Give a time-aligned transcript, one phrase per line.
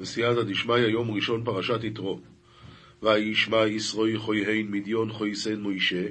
[0.00, 2.20] בסייעתא דשמיא, יום ראשון פרשת יתרו.
[3.02, 6.06] וישמע ישרוי חויהן מדיון חויסן מוישה,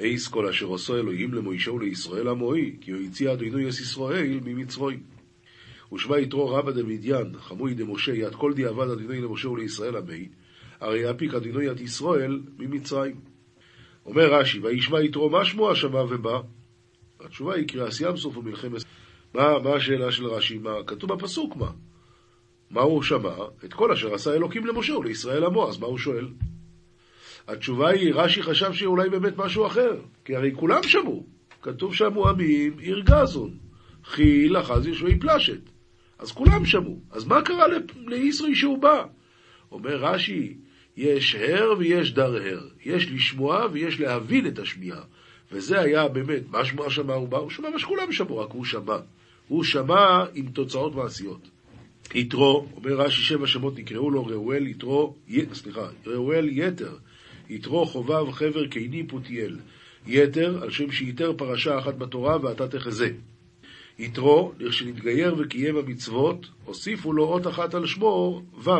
[0.00, 5.00] אייס כל אשר עשו אלוהים למוישה ולישראל עמוי, כי הוא הציע אדוני אס ישראל ממצרים.
[5.92, 10.28] ושמע יתרו רבא דמדיין, חמוי דמשה, יד כל דיעבד אדוני למשה ולישראל עמי,
[10.80, 13.16] הרי יפיק אדוני את ישראל ממצרים.
[14.06, 16.40] אומר רש"י, וישמע יתרו מה שמו השמע ובא?
[17.20, 18.82] התשובה היא קריאס ים סוף ומלחמת...
[19.34, 20.58] מה, מה השאלה של רש"י?
[20.58, 21.70] מה כתוב בפסוק מה?
[22.70, 23.34] מה הוא שמע?
[23.64, 26.28] את כל אשר עשה אלוקים למשה ולישראל עמו, אז מה הוא שואל?
[27.48, 31.26] התשובה היא, רש"י חשב שאולי באמת משהו אחר, כי הרי כולם שמעו.
[31.62, 33.50] כתוב שם מואמים עיר גזון,
[34.04, 35.60] חיל אחז יושבי פלשת.
[36.18, 37.00] אז כולם שמעו.
[37.10, 37.64] אז מה קרה
[38.06, 39.04] לישראל שהוא בא?
[39.72, 40.56] אומר רש"י,
[40.96, 42.68] יש הר ויש דר הר.
[42.84, 45.02] יש לשמוע ויש להבין את השמיעה.
[45.52, 47.38] וזה היה באמת, מה שמוע שמע הוא בא?
[47.38, 48.98] הוא שמע מה שכולם שמעו, רק הוא שמע.
[49.48, 51.48] הוא שמע עם תוצאות מעשיות.
[52.14, 55.14] יתרו, אומר רש"י שבע שמות נקראו לו ראואל יתרו,
[55.52, 56.94] סליחה, ראואל יתר,
[57.50, 59.56] יתרו חובב חבר קיני פותיאל,
[60.06, 63.10] יתר על שם שיתר פרשה אחת בתורה ואתה תחזה.
[63.98, 68.70] יתרו, לכשנתגייר וקיים המצוות, הוסיפו לו אות אחת על שמו, ו'.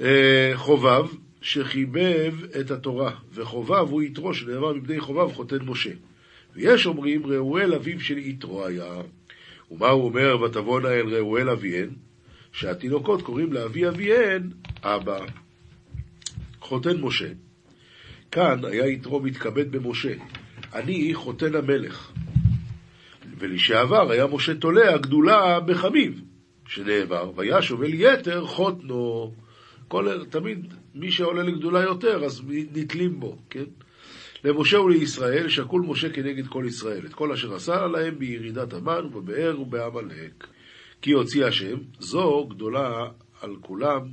[0.00, 1.06] אה, חובב,
[1.40, 5.90] שחיבב את התורה, וחובב הוא יתרו שנאמר מבני חובב חותן משה.
[6.54, 9.02] ויש אומרים ראואל אביו של יתרו היה,
[9.70, 11.88] ומה הוא אומר ותבואנה אל ראואל אביהן?
[12.52, 14.50] שהתינוקות קוראים לאבי אביהן
[14.82, 15.18] אבא.
[16.60, 17.28] חותן משה.
[18.30, 20.14] כאן היה יתרו מתכבד במשה,
[20.74, 22.12] אני חותן המלך.
[23.38, 26.20] ולשעבר היה משה תולה הגדולה בחמיב,
[26.68, 29.34] שנאמר, וישוב אל יתר חותנו.
[29.88, 33.64] כל, תמיד מי שעולה לגדולה יותר, אז נתלים בו, כן?
[34.44, 39.60] למשה ולישראל שקול משה כנגד כל ישראל, את כל אשר עשה להם בירידת המן ובבאר
[39.60, 40.46] ובעמלק.
[41.02, 43.08] כי הוציא השם, זו גדולה
[43.40, 44.08] על כולם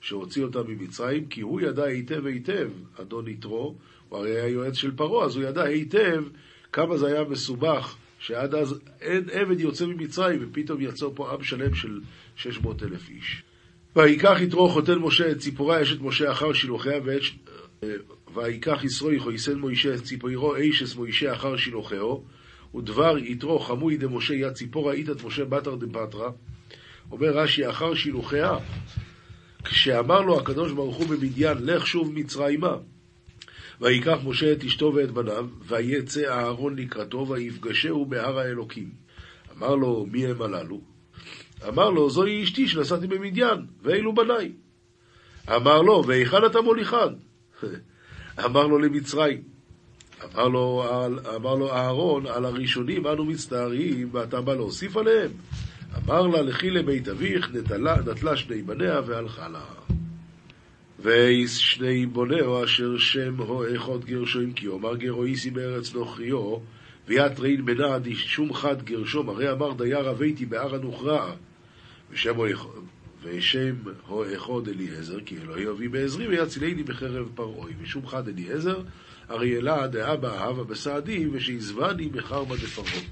[0.00, 3.74] שהוציא אותם ממצרים, כי הוא ידע היטב היטב, אדון יתרו,
[4.08, 6.24] הוא הרי היה יועץ של פרעה, אז הוא ידע היטב
[6.72, 11.74] כמה זה היה מסובך, שעד אז אין עבד יוצא ממצרים, ופתאום יצא פה עם שלם
[11.74, 12.00] של
[12.36, 13.42] 600 אלף איש.
[13.96, 17.22] ויקח יתרו חותן משה את ציפורה אשת משה אחר שילוחיה ואת...
[18.34, 22.24] ויקח ישרוי חויסן מוישה את ציפורו אישס מוישה אחר שילוחהו
[22.74, 26.30] ודבר יתרו חמוי דמשה יד ציפורה איתת משה בתר דבטרה
[27.10, 28.56] אומר רש"י אחר שילוחיה
[29.64, 32.76] כשאמר לו הקדוש ברוך הוא במדיין לך שוב מצרימה
[33.80, 38.90] ויקח משה את אשתו ואת בניו ויצא אהרון לקראתו ויפגשהו בהר האלוקים
[39.56, 40.80] אמר לו מי הם הללו?
[41.68, 44.52] אמר לו זוהי אשתי שנסעתי במדיין ואלו בניי
[45.56, 47.14] אמר לו והיכן אתה מוליכן?
[48.44, 49.57] אמר לו למצרים.
[50.24, 50.84] אמר לו,
[51.36, 55.30] אמר לו אהרון, על הראשונים אנו מצטערים, ואתה בא להוסיף עליהם?
[55.96, 59.60] אמר לה, לכי לבית אביך, נטלה, נטלה שני בניה והלכה לה.
[60.98, 66.56] ואיס שני בונהו אשר שם הו איכות גרשוים כי אומר גרו איסי בארץ נוכריו
[67.08, 71.32] ויאת רין בנעד שום חד גרשום הרי אמר דייר אביתי בהר הנוכרע
[72.10, 72.32] ושם
[73.22, 73.74] ושם
[74.36, 77.72] אחד אליעזר, כי אלוהי אבי בעזרי ויצילני בחרב פרעוי.
[77.82, 78.80] ושום חד אליעזר,
[79.28, 83.04] הרי אלא דאבא אהבה בסעדי, ושיזבני בחרבה דפרעה.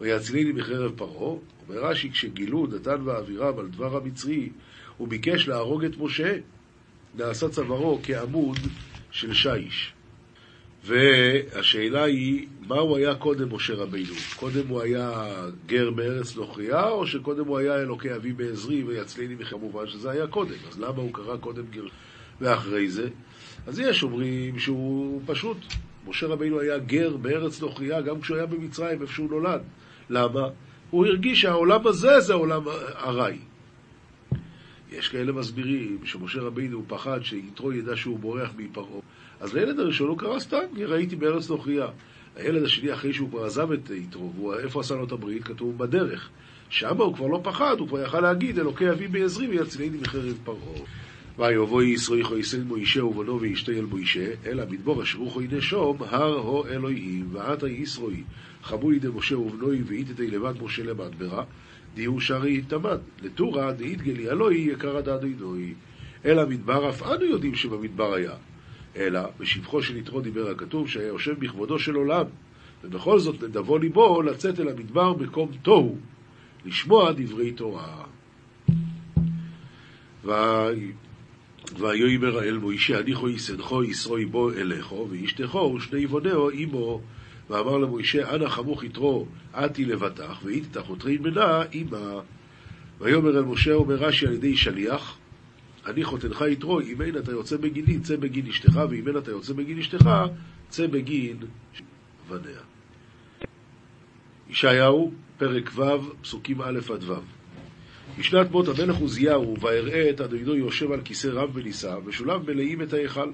[0.00, 4.48] ויצילני בחרב פרעה, אומר רש"י, כשגילו דתן ואבירם על דבר המצרי,
[4.96, 6.36] הוא ביקש להרוג את משה,
[7.14, 8.58] נעשה צווארו כעמוד
[9.10, 9.92] של שיש.
[10.84, 14.14] והשאלה היא, מה הוא היה קודם משה רבינו?
[14.36, 15.34] קודם הוא היה
[15.66, 20.56] גר בארץ נוכריה, או שקודם הוא היה אלוקי אבי בעזרי ויצליני וכמובן שזה היה קודם,
[20.68, 21.86] אז למה הוא קרא קודם גר
[22.40, 23.08] ואחרי זה?
[23.66, 25.56] אז יש אומרים שהוא פשוט,
[26.06, 29.60] משה רבינו היה גר בארץ נוכריה גם כשהוא היה במצרים, איפה שהוא נולד.
[30.10, 30.48] למה?
[30.90, 32.62] הוא הרגיש שהעולם הזה זה עולם
[32.96, 33.38] ארעי.
[34.92, 39.00] יש כאלה מסבירים שמשה רבינו פחד שיתרו ידע שהוא בורח מפרעה.
[39.40, 41.86] אז לילד הראשון הוא קרא סתם, כי ראיתי בארץ נוכריה.
[42.36, 45.44] הילד השני, אחרי שהוא כבר עזב את יתרו, איפה עשה לו את הברית?
[45.44, 46.28] כתוב בדרך.
[46.68, 50.86] שם הוא כבר לא פחד, הוא כבר יכל להגיד, אלוקי אבי בעזרי ויצילני מחרב פרעה.
[51.38, 56.38] ויבואי ישראל חויסן מוישה ובנו וישתה אל מוישה, אלא מדבור אשר הוא חוי נשום, הר
[56.38, 58.22] הו אלוהים, ועתה ישרוי,
[58.62, 61.44] חבוי דמשה ובנוי ואיתתי לבד משה למדברה,
[61.94, 65.74] דיהו שרי תמד, לתורה דאיתגלי אלוהי יקרא דדינוי.
[66.24, 68.34] אלא מדבר אף אנו יודעים שבמדבר היה.
[68.96, 72.24] אלא בשבחו של יתרו דיבר הכתוב שהיה יושב בכבודו של עולם,
[72.84, 75.96] ובכל זאת לדבו ליבו לצאת אל המדבר מקום תוהו,
[76.64, 78.04] לשמוע דברי תורה.
[81.78, 87.00] ויאמר אל מוישה הניחו יסדכו ישרוי בו אליכו ואשתכו ושני בונהו עמו
[87.50, 92.20] ואמר למוישה אנא חמוך יתרו עתי לבטח ואית את החותרין מנה עמה
[93.00, 95.16] ויאמר אל משה, אומר רש"י על ידי שליח,
[95.86, 99.52] אני חותנך יתרו, אם אין אתה יוצא בגיני, צא בגין אשתך, ואם אין אתה יוצא
[99.52, 100.10] בגין אשתך,
[100.68, 101.36] צא בגין
[102.28, 102.60] בניה.
[104.48, 107.33] ישעיהו, פרק ו', פסוקים א' עד ו'.
[108.18, 112.92] בשנת מות המלך עוזיהו, ויראה את אדוני יושב על כיסא רם ונישא, ושולם מלאים את
[112.92, 113.30] ההיכל.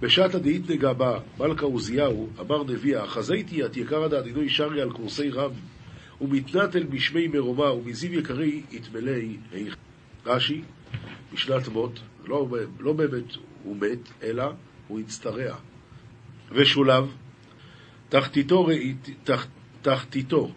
[0.00, 5.30] בשעת הדאית נגע בה מלכה עוזיהו, אמר נביאה, חזיתי את יקרא דאדינוי שרי על קורסי
[5.30, 5.50] רם,
[6.20, 9.76] ומתנתל בשמי מרומה, ומזיו יקרי יתמלאי היכל.
[10.26, 10.62] רש"י,
[11.32, 12.48] בשנת מות, לא,
[12.80, 14.44] לא באמת הוא מת, אלא
[14.88, 15.56] הוא הצטרע.
[16.52, 17.14] ושולב,
[18.08, 19.46] תחתיתו, ראית, תח,
[19.82, 20.50] תחתיתו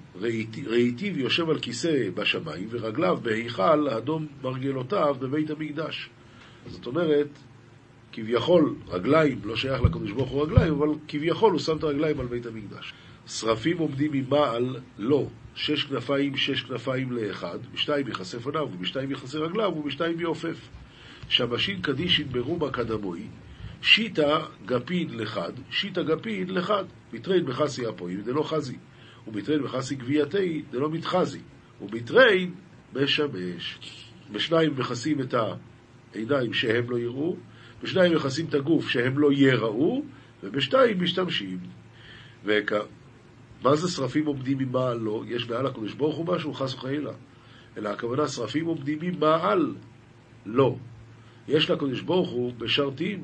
[0.66, 6.10] ראיתיו יושב על כיסא בשמיים, ורגליו בהיכל אדום מרגלותיו בבית המקדש.
[6.68, 7.28] זאת אומרת,
[8.12, 12.26] כביכול רגליים, לא שייך לקדוש ברוך הוא רגליים, אבל כביכול הוא שם את הרגליים על
[12.26, 12.94] בית המקדש.
[13.28, 19.74] שרפים עומדים ממעל, לא, שש כנפיים, שש כנפיים לאחד, בשתיים יכסה פניו, ובשתיים יכסה רגליו,
[19.78, 20.70] ובשתיים יעופף.
[21.30, 23.28] שבשין קדישין ברומא קדמוי,
[23.82, 26.84] שיטה גפין לחד, שיטה גפין לחד,
[27.14, 28.78] מתרין בחסי אפואים דלא חזי,
[29.28, 31.40] ומתרין בחסי גבייתי דלא מתחזי,
[31.82, 32.54] ומתרין
[32.94, 33.80] משמש.
[34.32, 35.34] בשניים מכסים את
[36.14, 37.36] העיניים שהם לא יראו,
[37.84, 40.04] בשניים מכסים את הגוף שהם לא יראו,
[40.44, 41.60] ובשתיים משתמשים.
[42.46, 42.74] וכ...
[43.64, 45.24] מה זה שרפים עומדים ממעל לא?
[45.28, 47.12] יש מעל הקדוש ברוך הוא משהו, חס וחלילה.
[47.78, 49.76] אלא הכוונה שרפים עומדים ממעל
[50.46, 50.76] לא.
[51.48, 53.24] יש לקדוש ברוך הוא משרתים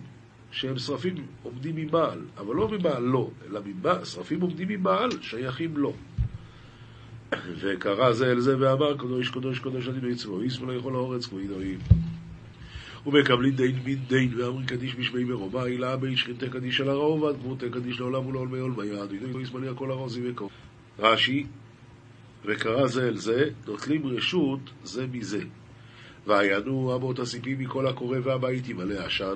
[0.51, 5.93] שהם שרפים עומדים ממעל, אבל לא ממעל לא, אלא ממעל, שרפים עומדים ממעל, שייכים לו.
[7.61, 11.79] וקרא זה אל זה ואמר, קדוש קדוש קדוש אני מצוו, ישמאל יכול האורץ כמו עינויים.
[13.05, 17.39] ומקבלים דין מן דין, ואמרים קדיש בשמי מרובה, הילה בין שכינתי קדיש על הרעוב, ועד
[17.39, 20.45] גמורתי קדיש לעולם ולעולמי עולמי יד, עינוי ישמאלי הכל הרוזי וכה.
[20.99, 21.45] רש"י,
[22.45, 25.41] וקרא זה אל זה, נוטלים רשות זה מזה.
[26.27, 29.35] ויענו אמות הסיפים מכל הקורא והבית ימלא עשן,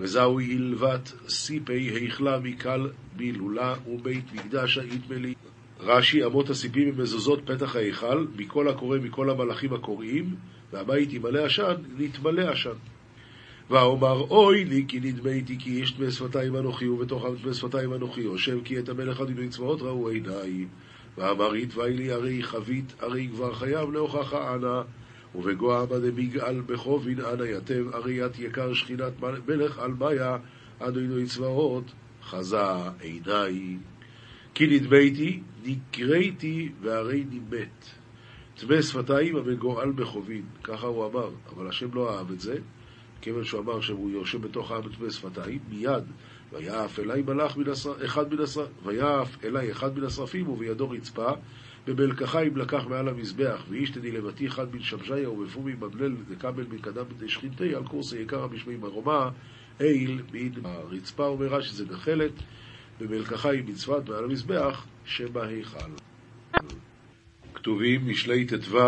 [0.00, 5.34] וזהו הלבת סיפי היכלה מקל מילולה ובית מקדש היתמלי.
[5.80, 10.34] רש"י, אמות הסיפים הם מזוזות פתח ההיכל, מכל הקורא מכל המלאכים הקוראים,
[10.72, 12.76] והבית ימלא עשן, נתמלא עשן.
[13.70, 18.58] ואומר אוי לי כי נדמייתי כי איש דמי שפתיים אנוכי ובתוכם דמי שפתיים אנוכי יושב
[18.64, 20.66] כי את המלך אדינו צבאות ראו עיניי
[21.18, 24.82] ואמר יתוואי לי הרי חבית הרי כבר חייב להוכחה אנא
[25.36, 29.12] ובגואה דמיגאל בחובין אנא יתב הרי את יקר שכינת
[29.48, 30.36] מלך על מאיה
[30.78, 31.84] אדינו צבאות
[32.22, 33.76] חזה עיניי.
[34.54, 37.90] כי נדמייתי נקראתי והרי נימת.
[38.54, 42.58] טמא שפתיים המגואל בחובין, ככה הוא אמר, אבל השם לא אהב את זה,
[43.20, 46.04] כיוון שהוא אמר שהוא יושב בתוך העם טמא שפתיים, מיד,
[46.52, 48.66] ויעף אלי מלאך מן השר...
[48.84, 51.30] ויעף אלי אחד מן השרפים ובידו רצפה,
[51.86, 57.28] במלקחיים לקח מעל המזבח, ואיש תדי לבתי אחד מן שבשיה ובפומי מבלל דקבל מקדם בדי
[57.28, 59.30] שכינתי, על קורס יקרא בשמי מרומה,
[59.80, 62.32] איל מן הרצפה אומר רש"י זה גחלת,
[63.00, 65.90] במלקחיים מצוות מעל המזבח, שבהיכל.
[67.54, 68.78] כתובים משלי ט"ו,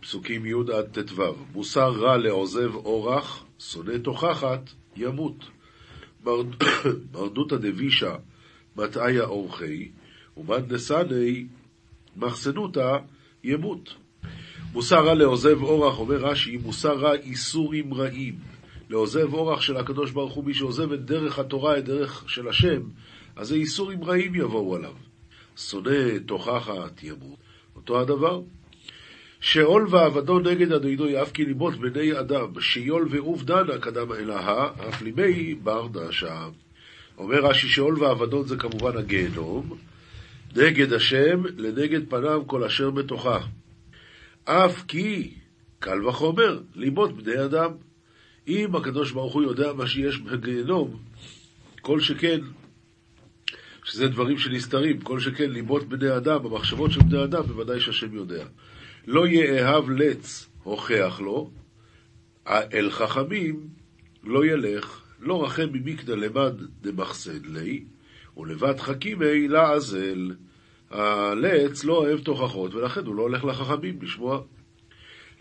[0.00, 1.34] פסוקים י' עד ט"ו.
[1.52, 5.44] מוסר רע לעוזב אורח, שונא תוכחת, ימות.
[7.12, 8.14] מרדותא דבישא,
[8.76, 9.88] מטעיה אורחי,
[10.36, 10.72] ומד
[12.16, 12.96] מחסנותא,
[13.44, 13.94] ימות.
[14.72, 18.34] מוסר רע לעוזב אורח, אומר רש"י, מוסר רע איסורים רעים.
[18.90, 22.80] לעוזב אורח של הקדוש ברוך הוא, מי שעוזב את דרך התורה, את דרך של השם,
[23.36, 24.94] אז זה איסורים רעים יבואו עליו.
[25.56, 27.38] שונא תוכחת ימות.
[27.76, 28.40] אותו הדבר.
[29.40, 35.02] שאול ועבדו נגד אדוני אף כי לימות בני אדם, שיול ועוף דנה קדם אלהה, אף
[35.02, 36.48] לימי בר דשה.
[37.18, 39.78] אומר רש"י שאול ועבדון זה כמובן הגיהנום,
[40.56, 43.38] נגד השם לנגד פניו כל אשר בתוכה.
[44.44, 45.34] אף כי,
[45.78, 47.70] קל וחומר, לימות בני אדם.
[48.48, 50.96] אם הקדוש ברוך הוא יודע מה שיש בגיהנום,
[51.80, 52.40] כל שכן
[53.84, 58.46] שזה דברים שנסתרים, כל שכן ליבות בני אדם, המחשבות של בני אדם, בוודאי שהשם יודע.
[59.06, 61.50] לא יאהב לץ הוכח לו,
[62.46, 63.68] אל חכמים
[64.24, 67.84] לא ילך, לא רחם ממקדא למד דמחסד לי,
[68.36, 70.30] ולבד חכימי לעזל.
[70.90, 74.40] הלץ לא אוהב תוכחות, ולכן הוא לא הולך לחכמים לשמוע.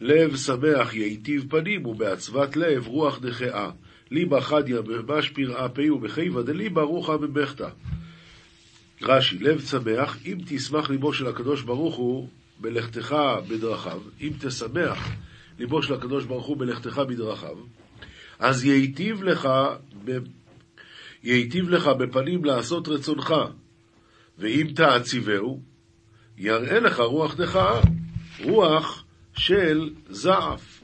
[0.02, 3.70] לב שמח ייטיב פנים, ובעצבת לב רוח דחאה.
[4.12, 7.70] ליבה חדיה משפיר אפי ובחיבה דליבה רוחה ממחתא.
[9.02, 12.28] רש"י, לב צמח, אם תשמח ליבו של הקדוש ברוך הוא
[12.60, 13.16] בלכתך
[13.50, 15.10] בדרכיו, אם תשמח
[15.60, 17.58] ליבו של הקדוש ברוך הוא בלכתך בדרכיו,
[18.40, 19.50] אז ייטיב לך,
[20.06, 20.18] ב...
[21.24, 23.34] ייטיב לך בפנים לעשות רצונך,
[24.38, 25.62] ואם תעציבהו,
[26.38, 27.82] יראה לך רוח דכה,
[28.44, 29.06] רוח
[29.38, 30.84] של זעף,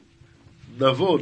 [0.80, 1.20] נבון,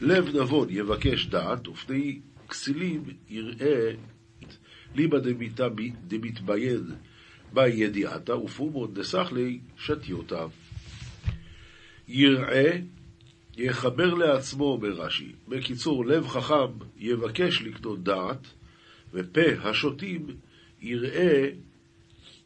[0.00, 3.92] לב נבון יבקש דעת, ופני כסילים יראה
[4.94, 5.18] ליבא
[6.08, 6.84] דמתביין
[7.52, 10.46] בידיעתה, ופומון דסחלי שתיותה.
[12.08, 12.78] יראה,
[13.56, 15.32] יחבר לעצמו, אומר רש"י.
[15.48, 18.46] בקיצור, לב חכם יבקש לקנות דעת,
[19.12, 20.26] ופה השותים
[20.82, 21.48] יראה,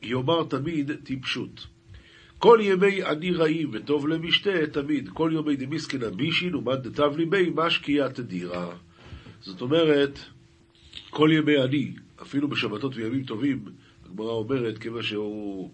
[0.03, 1.67] יאמר תמיד טיפשות.
[2.39, 8.09] כל ימי אני רעים וטוב למשתה תמיד, כל יומי דמיסקנא בישין ומד דתב ליבי משקיע
[8.09, 8.77] תדירה.
[9.41, 10.19] זאת אומרת,
[11.11, 13.65] כל ימי אני, אפילו בשבתות וימים טובים,
[14.05, 15.71] הגמרא אומרת, כיוון שהוא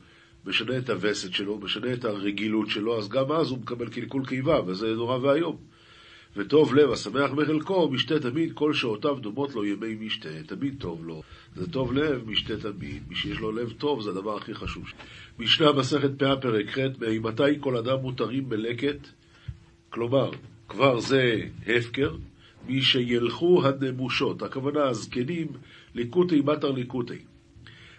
[0.47, 4.61] משנה את הווסת שלו, משנה את הרגילות שלו, אז גם אז הוא מקבל קלקול קיבה,
[4.67, 5.57] וזה נורא ואיום.
[6.37, 11.23] וטוב לב, השמח בחלקו, משתה תמיד, כל שעותיו דומות לו ימי משתה, תמיד טוב לו.
[11.57, 13.03] זה טוב לב, משתה תמיד.
[13.09, 14.85] מי שיש לו לב טוב, זה הדבר הכי חשוב.
[15.39, 19.09] משנה מסכת פאה פרק ח', ממתי כל אדם מותרים בלקט?
[19.91, 20.31] כלומר,
[20.69, 22.17] כבר זה הפקר,
[22.67, 25.47] מי שילכו הנמושות, הכוונה הזקנים,
[25.95, 27.19] ליקוטי מטר ליקוטי.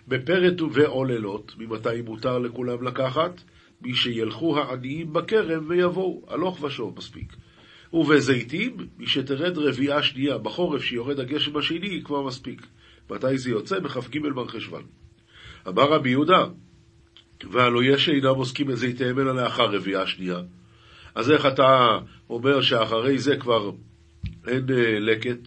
[0.07, 3.41] בפרט ועוללות, ממתי מותר לכולם לקחת?
[3.81, 7.33] מי שילכו העניים בכרם ויבואו, הלוך ושוב מספיק.
[7.93, 12.67] ובזיתים, מי שתרד רביעה שנייה בחורף שיורד הגשם השני, כבר מספיק.
[13.11, 13.79] מתי זה יוצא?
[13.79, 14.83] בכ"ג מרחשוון.
[15.67, 16.45] אמר רבי יהודה,
[17.51, 20.39] והלא יש שאינם עוסקים בזיתיהם אלא לאחר רביעה שנייה.
[21.15, 21.99] אז איך אתה
[22.29, 23.71] אומר שאחרי זה כבר
[24.47, 25.39] אין אה, לקט?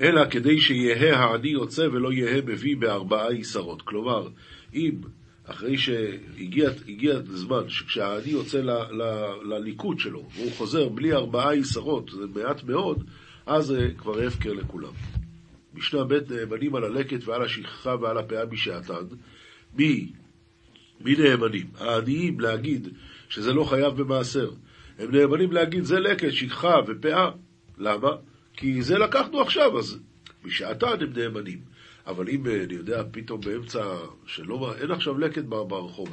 [0.00, 3.82] אלא כדי שיהא העני יוצא ולא יהא מביא בארבעה עשרות.
[3.82, 4.28] כלומר,
[4.74, 4.92] אם
[5.44, 9.02] אחרי שהגיע הזמן שכשהעני יוצא ל, ל,
[9.54, 13.04] לליקוד שלו והוא חוזר בלי ארבעה עשרות, זה מעט מאוד,
[13.46, 14.92] אז זה כבר הפקר לכולם.
[15.76, 19.04] משנה ב' נאמנים על הלקט ועל השכחה ועל הפאה משעתן.
[19.74, 20.12] מי?
[21.00, 21.66] מי נאמנים?
[21.78, 22.88] העניים להגיד
[23.28, 24.50] שזה לא חייב במעשר.
[24.98, 27.30] הם נאמנים להגיד זה לקט, שכחה ופאה.
[27.78, 28.10] למה?
[28.52, 29.98] כי זה לקחנו עכשיו, אז
[30.44, 31.58] משעתן הם נאמנים.
[32.06, 36.08] אבל אם, אני יודע, פתאום באמצע, שלא, אין עכשיו לקט ברחוב,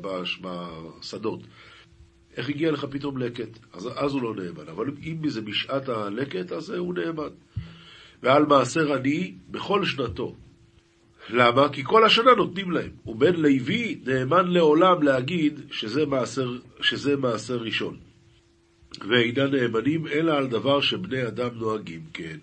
[0.00, 1.40] בשדות,
[2.36, 3.58] איך הגיע לך פתאום לקט?
[3.72, 4.68] אז, אז הוא לא נאמן.
[4.68, 7.28] אבל אם זה בשעת הלקט, אז הוא נאמן.
[8.22, 10.36] ועל מעשר עני בכל שנתו.
[11.30, 11.68] למה?
[11.68, 12.90] כי כל השנה נותנים להם.
[13.06, 17.96] ובן לוי נאמן לעולם להגיד שזה מעשר, שזה מעשר ראשון.
[19.08, 22.36] ואינם נאמנים אלא על דבר שבני אדם נוהגים כן.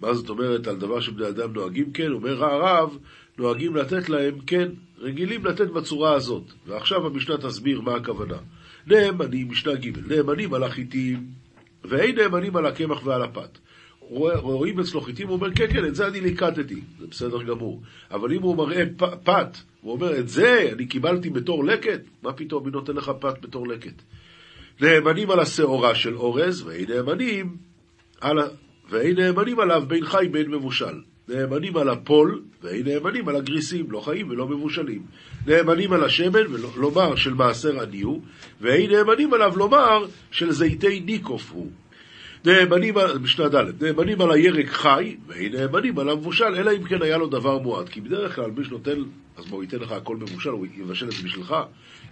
[0.00, 2.12] מה זאת אומרת על דבר שבני אדם נוהגים כן?
[2.12, 2.98] אומר הרב,
[3.38, 6.44] נוהגים לתת להם כן, רגילים לתת בצורה הזאת.
[6.66, 8.38] ועכשיו המשנה תסביר מה הכוונה.
[8.86, 11.26] נאמנים, משנה ג', נאמנים על החיטים,
[11.84, 13.58] ואין נאמנים על הקמח ועל הפת.
[14.10, 17.82] רואים אצלו חיטים, הוא אומר, כן, כן, את זה אני ליקטתי, זה בסדר גמור.
[18.10, 18.84] אבל אם הוא מראה
[19.24, 23.34] פת, הוא אומר, את זה אני קיבלתי בתור לקט, מה פתאום, מי נותן לך פת
[23.42, 24.02] בתור לקט?
[24.80, 27.56] נאמנים על השעורה של אורז, ואין נאמנים
[28.20, 28.38] על,
[28.90, 31.00] ואין נאמנים עליו בין חי בין מבושל.
[31.28, 35.02] נאמנים על הפול, ואין נאמנים על הגריסים, לא חיים ולא מבושלים.
[35.46, 38.22] נאמנים על השמן, ולומר של מעשר עני הוא,
[38.60, 41.70] ואין נאמנים עליו לומר של זיתי ניקוף הוא.
[42.44, 47.18] נאמנים משנה ד', נאמנים על הירק חי, ואין נאמנים על המבושל, אלא אם כן היה
[47.18, 47.88] לו דבר מועט.
[47.88, 48.98] כי בדרך כלל מי שנותן,
[49.36, 51.54] אז בוא ייתן לך הכל מבושל, הוא יבשל את זה בשבילך.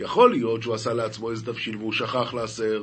[0.00, 2.82] יכול להיות שהוא עשה לעצמו איזה תבשיל והוא שכח לעשר.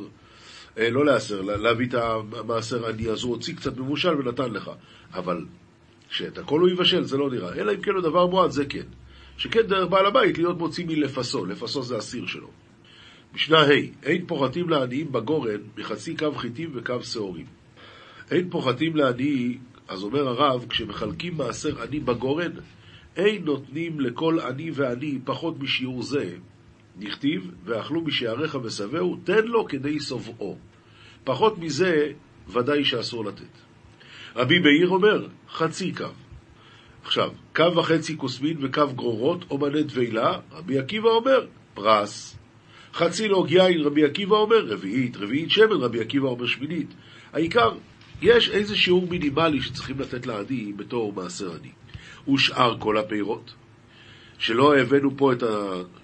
[0.77, 4.71] אה, לא להסר, להביא את המעשר עני, אז הוא הוציא קצת מבושל ונתן לך.
[5.13, 5.45] אבל
[6.09, 7.53] שאת הכל הוא יבשל, זה לא נראה.
[7.53, 8.85] אלא אם כן הוא דבר מועד, זה כן.
[9.37, 12.64] שכן דרך בעל הבית להיות מוציא מלפסו, לפסו זה הסיר שלו.
[13.35, 13.69] משנה ה'
[14.03, 17.45] אין פוחתים לעניים בגורן מחצי קו חיטים וקו שעורים.
[18.31, 22.51] אין פוחתים לעני, אז אומר הרב, כשמחלקים מעשר עני בגורן,
[23.15, 26.31] אין נותנים לכל עני ועני פחות משיעור זה,
[26.97, 30.57] נכתיב, ואכלו משעריך ושבעו, תן לו כדי שבעו.
[31.23, 32.11] פחות מזה,
[32.47, 33.57] ודאי שאסור לתת.
[34.35, 36.05] רבי מאיר אומר, חצי קו.
[37.03, 42.44] עכשיו, קו וחצי כוסמין וקו גרורות, אומני דבילה, רבי עקיבא אומר, פרס.
[42.95, 46.87] חצי לוג יין, רבי עקיבא אומר, רביעית, רביעית שמן, רבי עקיבא אומר שמינית.
[47.33, 47.71] העיקר,
[48.21, 51.71] יש איזה שיעור מינימלי שצריכים לתת לעני בתור מעשר עני.
[52.35, 53.53] ושאר כל הפירות,
[54.37, 55.43] שלא הבאנו פה את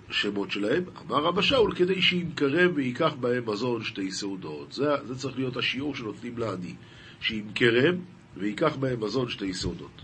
[0.09, 4.73] השמות שלהם, אמר רבא שאול, כדי שימכרם וייקח בהם מזון שתי סעודות.
[4.73, 6.73] זה, זה צריך להיות השיעור שנותנים לעני,
[7.21, 7.95] שימכרם
[8.37, 10.01] וייקח בהם מזון שתי סעודות.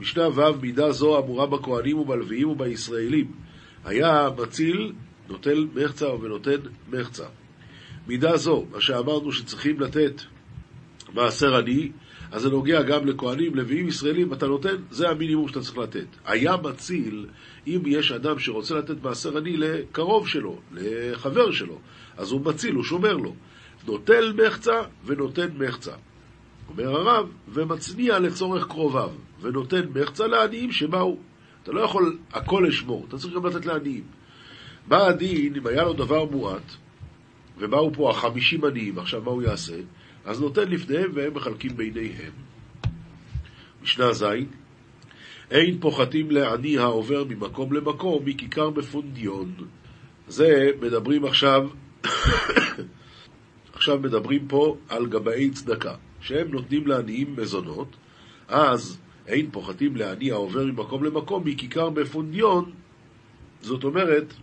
[0.00, 3.32] משנה ו' מידה זו אמורה בכהנים ובלוויים ובישראלים.
[3.84, 4.92] היה מציל,
[5.30, 6.60] נוטל מחצה ונותן
[6.92, 7.26] מחצה.
[8.06, 10.22] מידה זו, מה שאמרנו שצריכים לתת
[11.14, 11.90] מעשר עני,
[12.32, 16.06] אז זה נוגע גם לכהנים, לוויים, ישראלים, אתה נותן, זה המינימום שאתה צריך לתת.
[16.24, 17.26] היה מציל,
[17.66, 21.78] אם יש אדם שרוצה לתת מעשר עני לקרוב שלו, לחבר שלו,
[22.16, 23.34] אז הוא מציל, הוא שומר לו.
[23.86, 25.92] נוטל מחצה ונותן מחצה.
[26.68, 29.10] אומר הרב, ומצניע לצורך קרוביו,
[29.40, 31.16] ונותן מחצה לעניים שבאו.
[31.62, 34.04] אתה לא יכול הכל לשמור, אתה צריך גם לתת לעניים.
[34.90, 36.72] בא הדין, אם היה לו דבר מועט,
[37.58, 39.76] ובאו פה החמישים עניים, עכשיו מה הוא יעשה?
[40.24, 42.32] אז נותן לפניהם והם מחלקים ביניהם.
[43.82, 44.24] משנה ז'
[45.50, 49.54] אין פוחתים לעני העובר ממקום למקום מכיכר בפונדיון.
[50.28, 51.68] זה מדברים עכשיו,
[53.74, 57.96] עכשיו מדברים פה על גבאי צדקה, שהם נותנים לעניים מזונות,
[58.48, 62.72] אז אין פוחתים לעני העובר ממקום למקום מכיכר בפונדיון,
[63.60, 64.34] זאת אומרת,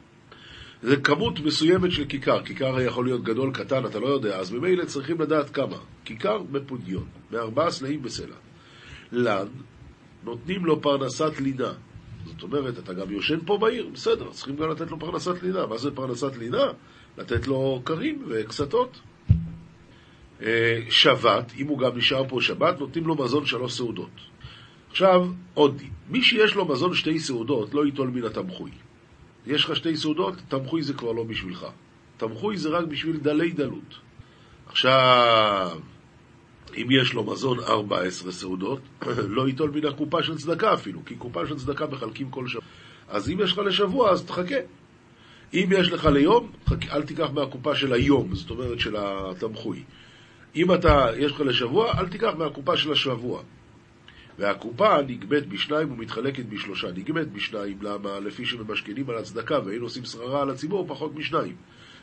[0.82, 4.86] זה כמות מסוימת של כיכר, כיכר יכול להיות גדול, קטן, אתה לא יודע, אז ממילא
[4.86, 5.78] צריכים לדעת כמה.
[6.06, 8.36] כיכר בפודיון, מארבעה סלעים בסלע.
[9.12, 9.48] לן,
[10.24, 11.74] נותנים לו פרנסת לינה.
[12.26, 15.66] זאת אומרת, אתה גם יושן פה בעיר, בסדר, צריכים גם לתת לו פרנסת לינה.
[15.66, 16.66] מה זה פרנסת לינה?
[17.18, 19.00] לתת לו כרים וקסתות.
[20.42, 24.10] אה, שבת, אם הוא גם נשאר פה שבת, נותנים לו מזון שלוש סעודות.
[24.90, 25.90] עכשיו, עוד דין.
[26.10, 28.72] מי שיש לו מזון שתי סעודות, לא ייטול מן התמחוי.
[29.48, 31.66] יש לך שתי סעודות, תמחוי זה כבר לא בשבילך.
[32.18, 33.96] תמחוי זה רק בשביל דלי דלות.
[34.68, 35.80] עכשיו,
[36.78, 38.80] אם יש לו מזון 14 סעודות,
[39.36, 42.64] לא ייטול מן הקופה של צדקה אפילו, כי קופה של צדקה מחלקים כל שבוע.
[43.10, 44.56] אז אם יש לך לשבוע, אז תחכה.
[45.54, 46.52] אם יש לך ליום,
[46.92, 49.84] אל תיקח מהקופה של היום, זאת אומרת של התמחוי.
[50.56, 53.42] אם אתה, יש לך לשבוע, אל תיקח מהקופה של השבוע.
[54.40, 56.88] והקופה נגבית בשניים ומתחלקת בשלושה.
[56.92, 58.20] נגבית בשניים, למה?
[58.20, 61.56] לפי שממשכנים על הצדקה ואין עושים שררה על הציבור, פחות משניים.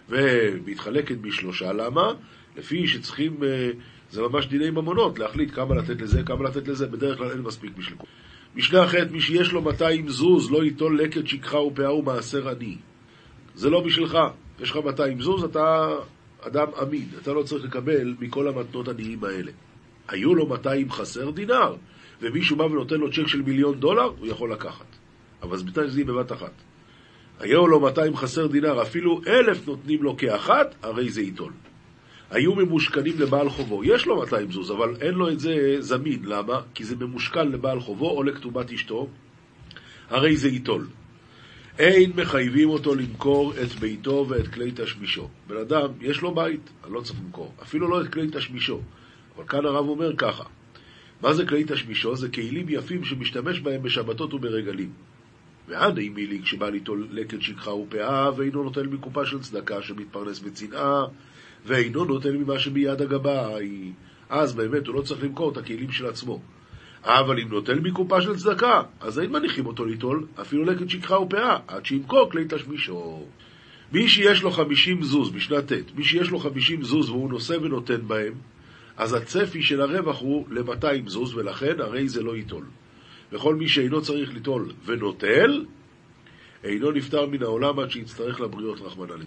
[0.08, 2.12] ומתחלקת בשלושה, למה?
[2.56, 3.70] לפי שצריכים, אה,
[4.10, 7.76] זה ממש דיני ממונות, להחליט כמה לתת לזה, כמה לתת לזה, בדרך כלל אין מספיק
[7.76, 8.12] בשביל כולם.
[8.56, 12.76] משנה אחרת, מי שיש לו 200 זוז, לא ייטול לקט שכחה ופאה ומעשר עני.
[13.54, 14.18] זה לא בשבילך.
[14.60, 15.94] יש לך 200 זוז, אתה
[16.40, 19.52] אדם עמיד, אתה לא צריך לקבל מכל המתנות עניים האלה.
[20.08, 21.74] היו לו 200 חסר דינר,
[22.24, 24.86] ומישהו בא ונותן לו צ'ק של מיליון דולר, הוא יכול לקחת.
[25.42, 26.52] אבל זה בתנאי שזה יהיה בבת אחת.
[27.40, 31.52] היו לו 200 חסר דינר, אפילו אלף נותנים לו כאחת, הרי זה ייטול.
[32.30, 33.84] היו ממושכנים לבעל חובו.
[33.84, 36.24] יש לו 200 זוז, אבל אין לו את זה זמין.
[36.24, 36.60] למה?
[36.74, 39.08] כי זה ממושכן לבעל חובו או לכתובת אשתו,
[40.10, 40.86] הרי זה ייטול.
[41.78, 45.28] אין מחייבים אותו למכור את ביתו ואת כלי תשמישו.
[45.46, 47.54] בן אדם, יש לו בית, אני לא צריך למכור.
[47.62, 48.80] אפילו לא את כלי תשמישו.
[49.36, 50.44] אבל כאן הרב אומר ככה,
[51.22, 52.16] מה זה כלי תשמישו?
[52.16, 54.90] זה כלים יפים שמשתמש בהם בשבתות וברגלים.
[55.68, 61.04] ועד אימי לי כשבא ליטול לקט שכחה ופאה, ואינו נוטל מקופה של צדקה שמתפרנס מצנעה,
[61.66, 63.92] ואינו נוטל ממה שביד הגבה היא.
[64.28, 66.40] אז באמת הוא לא צריך למכור את הכלים של עצמו.
[67.04, 71.58] אבל אם נוטל מקופה של צדקה, אז אין מניחים אותו ליטול, אפילו לקט שכחה ופאה,
[71.68, 73.26] עד שימכור כלי תשמישו.
[73.92, 78.08] מי שיש לו חמישים זוז, משנה ט', מי שיש לו חמישים זוז והוא נושא ונותן
[78.08, 78.32] בהם,
[78.96, 82.64] אז הצפי של הרווח הוא ל-200 זוז, ולכן הרי זה לא ייטול.
[83.32, 85.64] וכל מי שאינו צריך ליטול ונוטל,
[86.64, 89.26] אינו נפטר מן העולם עד שיצטרך לבריות רחמנא ליטול.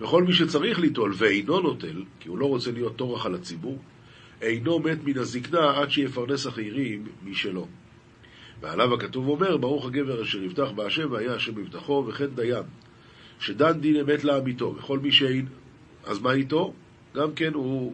[0.00, 3.78] וכל מי שצריך ליטול ואינו נוטל, כי הוא לא רוצה להיות טורח על הציבור,
[4.42, 7.66] אינו מת מן הזקנה עד שיפרנס אחרים משלו.
[8.60, 12.62] ועליו הכתוב אומר, ברוך הגבר אשר יבטח בהשם והיה השם מבטחו, וכן דיין,
[13.40, 15.46] שדן דין אמת לעמיתו, וכל מי שאין,
[16.04, 16.74] אז מה איתו?
[17.14, 17.92] גם כן הוא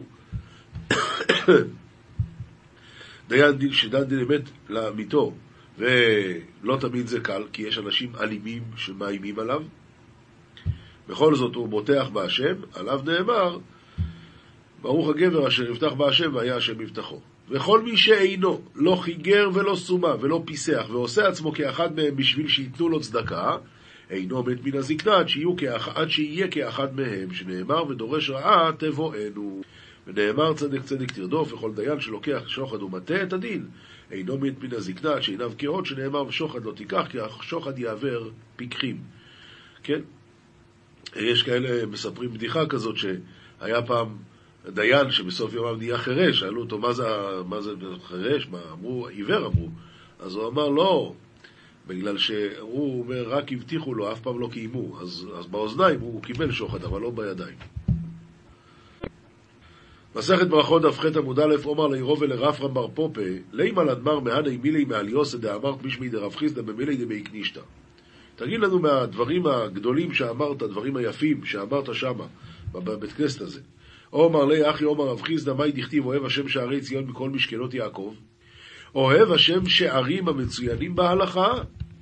[3.29, 5.33] דיין דין שדן דין אמת לעמיתו,
[5.77, 9.63] ולא תמיד זה קל, כי יש אנשים אלימים שמאיימים עליו.
[11.07, 13.57] בכל זאת הוא בוטח בהשם, עליו נאמר,
[14.81, 17.19] ברוך הגבר אשר יבטח בהשם והיה השם מבטחו.
[17.49, 22.89] וכל מי שאינו, לא חיגר ולא סומה ולא פיסח, ועושה עצמו כאחד מהם בשביל שייתנו
[22.89, 23.57] לו צדקה,
[24.09, 25.87] אינו מת מן הזקנה עד, כאח...
[25.87, 29.61] עד שיהיה כאחד מהם, שנאמר ודורש רעה תבואנו.
[30.07, 33.65] ונאמר צדק צדק תרדוף, וכל דיין שלוקח שוחד ומטה את הדין,
[34.11, 38.97] אינו מת מן הזקנה שעיניו כהות, שנאמר ושוחד לא תיקח, כי השוחד יעבר פיקחים.
[39.83, 39.99] כן?
[41.15, 44.17] יש כאלה, מספרים בדיחה כזאת, שהיה פעם
[44.73, 47.03] דיין שבסוף יומיו נהיה חירש, שאלו אותו מה זה,
[47.47, 47.71] מה זה
[48.03, 49.69] חירש, מה אמרו, עיוור אמרו.
[50.19, 51.13] אז הוא אמר לא,
[51.87, 56.51] בגלל שהוא אומר רק הבטיחו לו, אף פעם לא קיימו, אז, אז באוזניים הוא קיבל
[56.51, 57.57] שוחד, אבל לא בידיים.
[60.15, 63.21] מסכת ברכות דף ח עמוד א', עומר לעירו ולרפרם בר פופה,
[63.53, 67.61] לימה לדמר מהדי מילי מעליוסא דאמרת משמי דרב חיסדא במילי דמי קנישתא.
[68.35, 72.25] תגיד לנו מהדברים הגדולים שאמרת, הדברים היפים שאמרת שמה,
[72.71, 73.61] בבית כנסת הזה.
[74.09, 78.13] עומר לי אחי עומר רב חיסדא, מאי דכתיב אוהב השם שערי ציון מכל משכנות יעקב?
[78.95, 81.53] אוהב השם שערים המצוינים בהלכה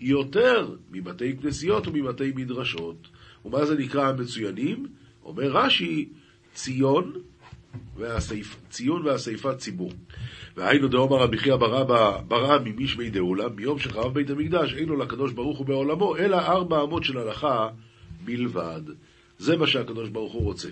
[0.02, 3.08] יותר מבתי כנסיות ומבתי מדרשות.
[3.46, 4.88] ומה זה נקרא המצוינים?
[5.24, 6.10] אומר רש"י,
[6.54, 7.14] ציון
[7.98, 9.92] והסייפ, ציון והסייפת ציבור.
[10.58, 11.56] והיינו דאמר רבי חייא
[12.28, 16.84] ברא ממשמי דאולה, מיום שחרב בית המקדש, אין לו לקדוש ברוך הוא בעולמו, אלא ארבע
[16.84, 17.70] אמות של הלכה
[18.26, 18.82] בלבד.
[19.38, 20.70] זה מה שהקדוש ברוך הוא רוצה.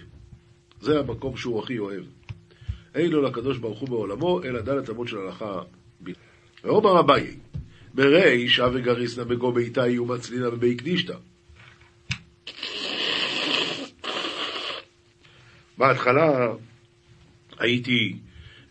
[0.82, 2.04] זה המקום שהוא הכי אוהב.
[2.96, 5.62] אין לו לקדוש ברוך הוא בעולמו, אלא דלת אמות של הלכה
[6.00, 6.20] בלבד.
[6.64, 7.36] ואומר אביי,
[7.94, 11.16] ברי שווה וגריסנא בגו ביתאי ומצלינא בבי קדישתא.
[15.78, 16.54] בהתחלה
[17.62, 18.16] הייתי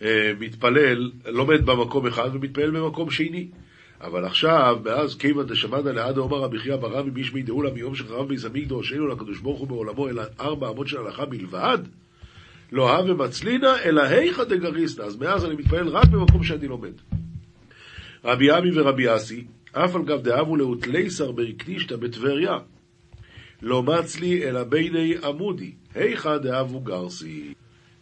[0.03, 3.49] אה, מתפלל, לומד במקום אחד ומתפלל במקום שני.
[4.01, 8.45] אבל עכשיו, מאז כיוון דשמענה לעד אומר רבי חייא ברא מבישמי דאולה מיום שחרב ביס
[8.45, 11.79] המקדוש, אין לו לקדוש ברוך הוא בעולמו אלא ארבע אמות של הלכה בלבד,
[12.73, 15.05] לא הווה מצלינא אלא היכא דגריסנא.
[15.05, 16.93] אז מאז אני מתפלל רק במקום שאני לומד.
[18.25, 22.59] רבי עמי ורבי אסי, אף על גב דאבו לאוטלייסר ברקנישתא בטבריה,
[23.63, 27.55] לא מצלי אלא ביני עמודי, היכא דאבו גרסי.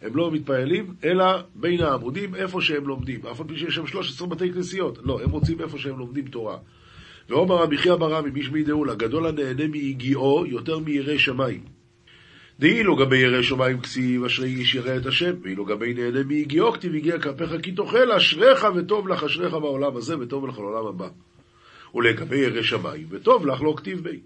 [0.03, 3.27] הם לא מתפללים, אלא בין העמודים, איפה שהם לומדים.
[3.27, 4.99] אף על פי שיש שם 13 בתי כנסיות.
[5.05, 6.57] לא, הם רוצים איפה שהם לומדים תורה.
[7.29, 11.61] ואומר רבי חייא ברמי, רמי, משמי דאולה, גדול הנהנה מיגיעו יותר מירא שמיים.
[12.61, 16.95] דאילו גבי ירא שמיים כסיב, אשרי איש ירא את השם, ואילו גבי נהנה מיגיעו כתיב
[16.95, 21.09] הגיע כפיך כי תאכל, אשריך וטוב לך, אשריך בעולם הזה, וטוב לך לעולם הבא.
[21.95, 24.21] ולגבי ירא שמיים, וטוב לך לא כתיב בי.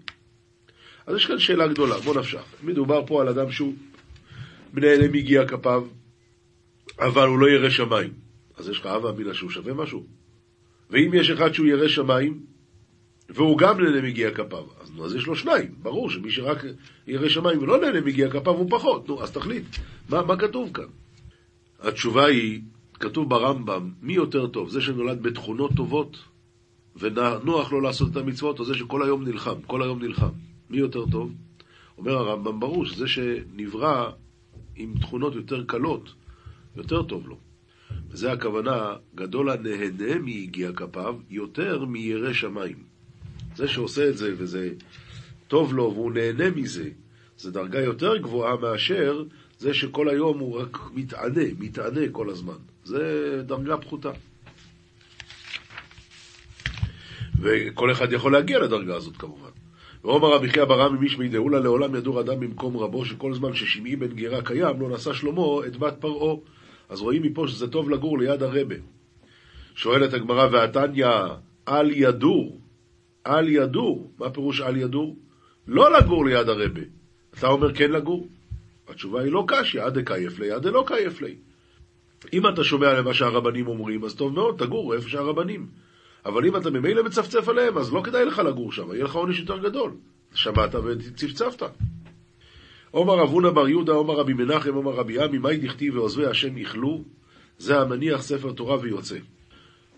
[1.07, 2.43] אז יש כאן שאלה גדולה, בוא נפשך.
[2.63, 3.73] מדובר פה על אדם שהוא
[4.73, 5.83] בני אלה מגיע כפיו,
[6.99, 8.13] אבל הוא לא ירא שמיים.
[8.57, 10.05] אז יש לך אבא אמינה שהוא שווה משהו?
[10.89, 12.39] ואם יש אחד שהוא ירא שמיים,
[13.29, 15.75] והוא גם נהנה מגיע כפיו, אז, נו, אז יש לו שניים.
[15.81, 16.63] ברור שמי שרק
[17.07, 19.09] ירא שמיים ולא נהנה מגיע כפיו הוא פחות.
[19.09, 19.65] נו, אז תחליט.
[20.09, 20.85] מה, מה כתוב כאן?
[21.79, 22.61] התשובה היא,
[22.93, 24.69] כתוב ברמב"ם, מי יותר טוב?
[24.69, 26.17] זה שנולד בתכונות טובות
[26.95, 30.29] ונוח לו לעשות את המצוות, או זה שכל היום נלחם, כל היום נלחם.
[30.69, 31.31] מי יותר טוב?
[31.97, 34.11] אומר הרמב"ם, ברור שזה שנברא
[34.75, 36.13] עם תכונות יותר קלות,
[36.75, 37.37] יותר טוב לו.
[38.09, 42.83] וזה הכוונה, גדול הנהנה מיגיע כפיו יותר מירא שמיים.
[43.55, 44.73] זה שעושה את זה וזה
[45.47, 46.89] טוב לו והוא נהנה מזה,
[47.37, 49.23] זה דרגה יותר גבוהה מאשר
[49.59, 52.57] זה שכל היום הוא רק מתענה, מתענה כל הזמן.
[52.83, 54.11] זה דרגה פחותה.
[57.39, 59.52] וכל אחד יכול להגיע לדרגה הזאת כמובן.
[60.03, 64.15] ואומר רבי חייא ברא ממשמי דאולה לעולם ידור אדם במקום רבו, שכל זמן ששמעי בן
[64.15, 66.35] גרה קיים, לא נשא שלמה את בת פרעה.
[66.89, 68.75] אז רואים מפה שזה טוב לגור ליד הרבה.
[69.75, 71.07] שואלת הגמרא, והתניא,
[71.67, 72.59] אל ידור,
[73.27, 75.15] אל ידור, מה פירוש אל ידור?
[75.67, 76.81] לא לגור ליד הרבה.
[77.39, 78.27] אתה אומר כן לגור?
[78.87, 81.35] התשובה היא לא קשיא, עד דקייף לי, עד דלא קייף לי.
[82.33, 85.67] אם אתה שומע למה שהרבנים אומרים, אז טוב מאוד, תגור איפה שהרבנים.
[86.25, 89.39] אבל אם אתה ממילא מצפצף עליהם, אז לא כדאי לך לגור שם, יהיה לך עונש
[89.39, 89.91] יותר גדול.
[90.33, 91.63] שמעת וצפצפת.
[92.91, 97.03] עומר אבונה בר יהודה, עומר רבי מנחם, עומר רבי עמי, מאי דכתיב ועוזבי השם יכלו,
[97.57, 99.17] זה המניח ספר תורה ויוצא.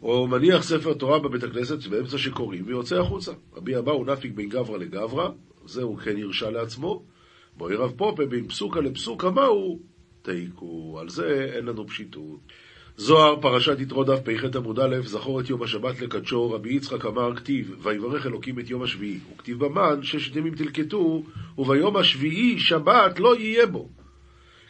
[0.02, 3.32] או מניח ספר תורה בבית הכנסת באמצע שקוראים ויוצא החוצה.
[3.56, 5.30] רבי אבא הוא נפיק בין גברא לגברא,
[5.66, 7.04] זה הוא כן הרשה לעצמו.
[7.58, 9.80] בואי רב פופה בין פסוקה לפסוקה מהו?
[10.22, 12.40] תיקו, על זה אין לנו פשיטות.
[12.98, 17.36] זוהר, פרשת יתרו דף פ"ח עמוד א', זכור את יום השבת לקדשו, רבי יצחק אמר
[17.36, 19.20] כתיב, ויברך אלוקים את יום השביעי.
[19.34, 21.24] וכתיב במן, ששת ימים תלקטו,
[21.58, 23.90] וביום השביעי שבת לא יהיה בו.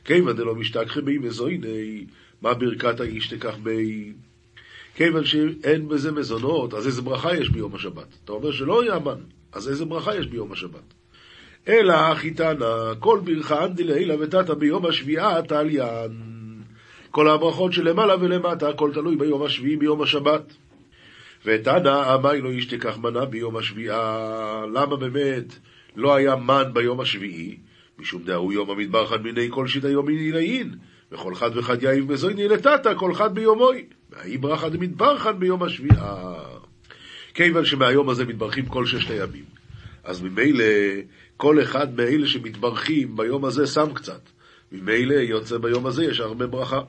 [0.06, 2.06] כיוון דלא משתכחי בי מזויני,
[2.42, 4.14] מה ברכת האיש תקח בי?
[4.96, 8.08] כיוון שאין בזה מזונות, אז איזה ברכה יש ביום השבת?
[8.24, 9.20] אתה אומר שלא יאמן,
[9.52, 10.94] אז איזה ברכה יש ביום השבת?
[11.68, 16.35] אלא חיתנה, כל ברכה אנדי לעילה ותתא ביום השביעה תליין.
[17.16, 20.54] כל הברכות שלמעלה ולמטה, הכל תלוי ביום השביעי, ביום השבת.
[21.46, 24.66] ותנא אמי לא ישתכח מנה ביום השביעה.
[24.74, 25.56] למה באמת
[25.96, 27.58] לא היה מן ביום השביעי?
[28.00, 30.76] משום דהוא יום המדבר חד מיני כל שיטה יומין עילאין,
[31.12, 33.86] וכל חד וחד יאיב מזויני לטאטא, כל חד ביומוי.
[34.10, 36.34] והאי ברכה דמדבר חד ביום השביעה.
[37.34, 39.46] כיוון שמהיום הזה מתברכים כל ששת הימים.
[40.04, 40.66] אז ממילא,
[41.38, 44.22] כל אחד מאלה שמתברכים ביום הזה שם קצת.
[44.72, 46.82] ממילא יוצא ביום הזה יש הרבה ברכה.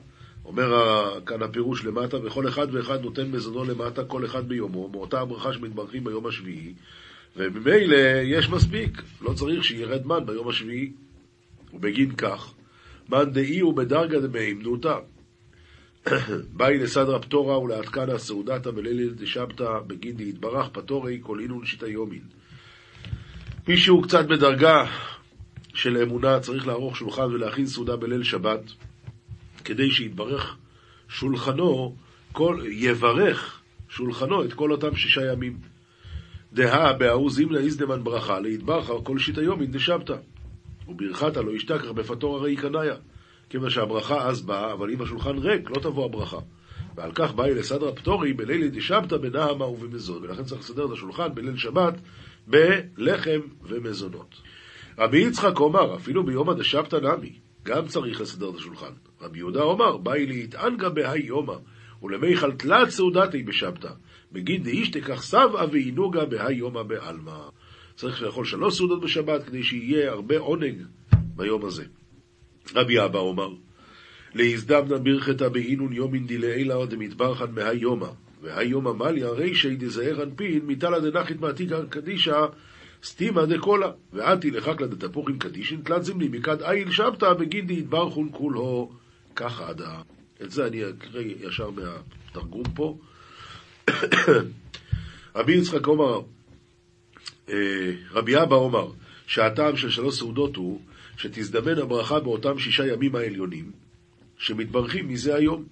[0.47, 5.53] אומר כאן הפירוש למטה, וכל אחד ואחד נותן מזונו למטה, כל אחד ביומו, מאותה הברכה
[5.53, 6.73] שמתברכים ביום השביעי,
[7.35, 10.91] וממילא יש מספיק, לא צריך שירד מן ביום השביעי.
[11.73, 12.53] ובגין כך,
[13.09, 14.97] מן דאי הוא בדרגה דמהימנותא.
[16.57, 22.21] באי לסדרא פטורה ולעדכנה סעודתא בלילה דשבתא בגין דהתברך פטורי כל אינון שיטה יומין.
[23.67, 24.85] מי שהוא קצת בדרגה
[25.73, 28.61] של אמונה צריך לערוך שולחן ולהכין סעודה בליל שבת,
[29.67, 30.57] כדי שיתברך
[31.09, 31.95] שולחנו,
[32.31, 35.57] כל, יברך שולחנו את כל אותם שישה ימים.
[36.53, 40.15] דהה בהאו זימנה איזדמן ברכה, להתברכר כל שיטה יומין דשבתא.
[40.87, 42.95] וברכתה לא ישתכח בפתור הרי קניה.
[43.49, 46.39] כיוון שהברכה אז באה, אבל אם השולחן ריק, לא תבוא הברכה.
[46.95, 51.57] ועל כך באי לסדרא פטורי בליל דשבתא בנהמה ובמזון, ולכן צריך לסדר את השולחן בליל
[51.57, 51.93] שבת
[52.47, 54.35] בלחם ומזונות.
[54.97, 58.91] רבי יצחק אומר, אפילו ביומא דשבתא נמי, גם צריך לסדר את השולחן.
[59.21, 61.55] רבי יהודה אומר, באי להתענגה יומא,
[62.03, 63.89] ולמיכל תלת סעודתי בשבתא,
[64.31, 67.39] בגין דאיש תקח סבא ואינוגה בהאי יומא בעלמא.
[67.95, 70.81] צריך לאכול שלוש סעודות בשבת כדי שיהיה הרבה עונג
[71.35, 71.83] ביום הזה.
[72.75, 73.49] רבי אבא אומר,
[74.35, 78.09] להזדמנה ברכתא באינון יומין דילעילה דמתברכן מהי יומא,
[78.41, 82.45] והי יומא מליה רישי דזער אנפין מתלה דנחית מעתיקה קדישא
[83.03, 88.91] סתימה דקולה, ועתי לחקלה דתפוחין קדישין תלת זמני מקד איל שבתא בגין דהתברכון כולו
[89.37, 90.01] ככה עדה.
[90.41, 92.97] את זה אני אקרא ישר מהתרגום פה.
[95.35, 96.21] רבי יצחק אומר,
[97.49, 98.91] אה, רבי אבא אומר,
[99.27, 100.81] שהטעם של שלוש סעודות הוא
[101.17, 103.71] שתזדמן הברכה באותם שישה ימים העליונים,
[104.37, 105.65] שמתברכים מזה היום.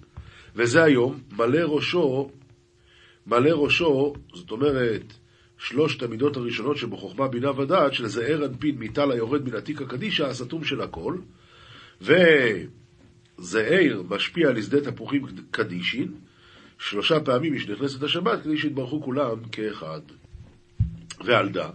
[0.54, 2.30] וזה היום, מלא ראשו,
[3.26, 5.02] מלא ראשו, זאת אומרת,
[5.58, 10.64] שלושת המידות הראשונות שבחוכמה, בינה ודעת, של זעיר אנפין מטל היורד מן עתיק הקדישא, הסתום
[10.64, 11.16] של הכל,
[13.38, 16.12] וזעיר משפיע על שדה תפוחים קדישין,
[16.78, 20.00] שלושה פעמים משנכנסת השבת, כדי שיתברכו כולם כאחד.
[21.24, 21.70] ועל דה,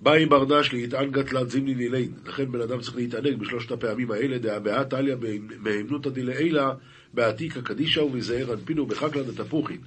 [0.00, 2.12] באי ברדש להתענגה תלת זימני לילין.
[2.26, 5.16] לכן בן אדם צריך להתענג בשלושת הפעמים האלה, דעה באה טליה
[5.58, 6.72] מהימנותא דלעילה
[7.14, 9.78] בעתיקה קדישא ובזעיר אנפינו בחקלא דתפוחין.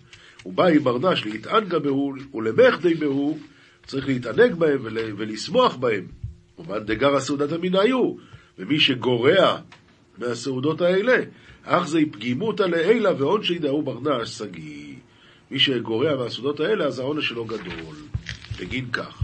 [0.46, 3.38] ובאי ברדש להתענגה בהו ולמחדי בהו,
[3.86, 6.08] צריך להתענג בהם ול, ולשמוח בהם.
[6.58, 8.16] ומאן דגרא סעודת המינהיו,
[8.60, 9.60] ומי שגורע
[10.18, 11.18] מהסעודות האלה,
[11.64, 14.96] אך זה פגימותא לעילה ועונשי דהו ברדש שגיא.
[15.52, 17.96] מי שגורע מהסעודות האלה, אז העונש שלו גדול.
[18.60, 19.24] בגין כך.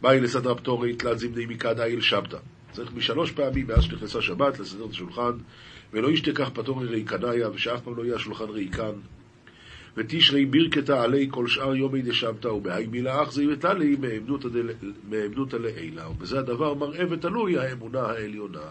[0.00, 2.36] באי לסדרה פטורית, תלת זמני מקד איל שבתא.
[2.72, 5.32] צריך משלוש פעמים מאז שנכנסה שבת לסדר את השולחן,
[5.92, 8.92] ולא ישתכח פטורי ריקניה, ושאף פעם לא יהיה השולחן ריקן.
[9.96, 13.96] ותשרי בירקתה עלי כל שאר יומי דשבתא, ובהאי מילה אך זה יבטלי
[15.08, 16.08] מאמנותא לעילה.
[16.08, 18.68] ובזה הדבר מראה ותלוי האמונה העליונה.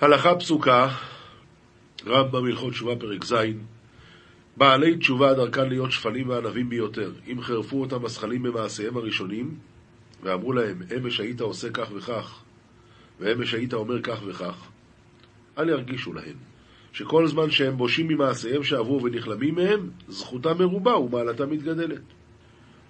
[0.00, 0.88] הלכה פסוקה,
[2.06, 3.34] רמב"ם הלכות תשובה פרק ז'
[4.56, 7.12] בעלי תשובה דרכן להיות שפלים וענבים ביותר.
[7.32, 9.54] אם חרפו אותם הזכלים במעשיהם הראשונים,
[10.22, 12.42] ואמרו להם, אמש היית עושה כך וכך,
[13.20, 14.66] ואמש היית אומר כך וכך,
[15.58, 16.36] אל ירגישו להם,
[16.92, 22.02] שכל זמן שהם בושים ממעשיהם שעברו ונכלמים מהם, זכותם מרובה ומעלתם מתגדלת.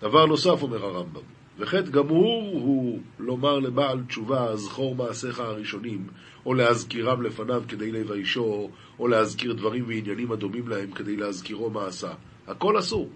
[0.00, 6.06] דבר נוסף, אומר הרמב"ם, וחטא גמור הוא לומר לבעל תשובה, זכור מעשיך הראשונים,
[6.46, 12.12] או להזכירם לפניו כדי לביישו, או להזכיר דברים ועניינים הדומים להם כדי להזכירו מה עשה.
[12.46, 13.10] הכל אסור.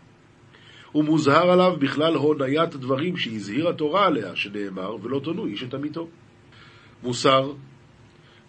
[0.93, 6.09] הוא מוזהר עליו בכלל הוניית דברים שהזהיר התורה עליה, שנאמר, ולא תונו איש את עמיתו.
[7.03, 7.53] מוסר,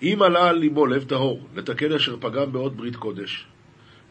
[0.02, 3.46] אם עלה על לימו לב טהור, לתקן אשר פגם בעוד ברית קודש,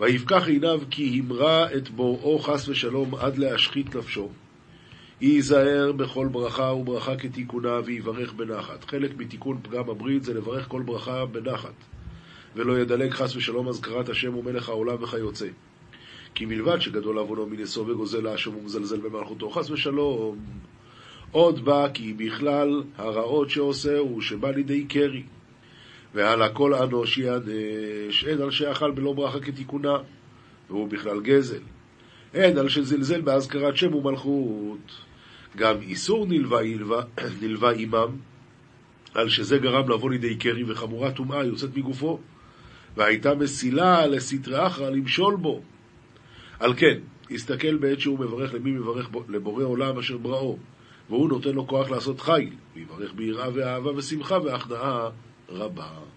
[0.01, 4.29] ויפקח עיניו כי המרה את בוראו חס ושלום עד להשחית נפשו,
[5.21, 8.85] ייזהר בכל ברכה וברכה כתיקונה ויברך בנחת.
[8.85, 11.75] חלק מתיקון פגם הברית זה לברך כל ברכה בנחת,
[12.57, 15.47] ולא ידלג חס ושלום אזכרת השם ומלך העולם וכיוצא.
[16.35, 20.39] כי מלבד שגדול עוונו מנשוא וגוזל האשם ומזלזל במלכותו, חס ושלום.
[21.31, 25.23] עוד בא כי בכלל הרעות שעושה הוא שבא לידי קרי.
[26.15, 29.97] ועל הכל אנוש יענש, אין על שאכל בלא ברכה כתיקונה,
[30.71, 31.63] והוא בכלל גזל.
[32.35, 35.10] אין על שזלזל באזכרת שם ומלכות.
[35.57, 37.03] גם איסור נלווה, נלווה,
[37.41, 38.17] נלווה עמם,
[39.15, 42.21] על שזה גרם לבוא לידי קרי וחמורה טומאה יוצאת מגופו,
[42.97, 45.63] והייתה מסילה לסטרי אחרא למשול בו.
[46.61, 46.99] על כן,
[47.31, 50.59] הסתכל בעת שהוא מברך למי מברך לבורא עולם אשר בראו,
[51.09, 55.09] והוא נותן לו כוח לעשות חיל, ויברך ביראה ואהבה ושמחה והכנעה
[55.49, 56.10] רבה.